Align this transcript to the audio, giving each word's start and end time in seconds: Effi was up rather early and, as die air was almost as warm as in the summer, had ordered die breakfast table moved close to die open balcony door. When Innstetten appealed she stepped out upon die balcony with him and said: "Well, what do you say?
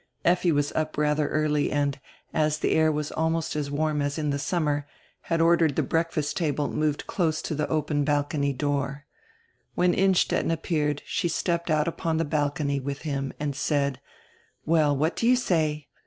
Effi 0.25 0.51
was 0.51 0.71
up 0.71 0.97
rather 0.97 1.27
early 1.27 1.71
and, 1.71 1.99
as 2.33 2.57
die 2.57 2.69
air 2.69 2.91
was 2.91 3.11
almost 3.11 3.55
as 3.55 3.69
warm 3.69 4.01
as 4.01 4.17
in 4.17 4.31
the 4.31 4.39
summer, 4.39 4.87
had 5.29 5.39
ordered 5.39 5.75
die 5.75 5.83
breakfast 5.83 6.35
table 6.37 6.67
moved 6.67 7.05
close 7.05 7.39
to 7.39 7.53
die 7.53 7.67
open 7.67 8.03
balcony 8.03 8.51
door. 8.51 9.05
When 9.75 9.93
Innstetten 9.93 10.49
appealed 10.49 11.03
she 11.05 11.27
stepped 11.27 11.69
out 11.69 11.87
upon 11.87 12.17
die 12.17 12.23
balcony 12.23 12.79
with 12.79 13.03
him 13.03 13.31
and 13.39 13.55
said: 13.55 14.01
"Well, 14.65 14.97
what 14.97 15.15
do 15.15 15.27
you 15.27 15.35
say? 15.35 15.85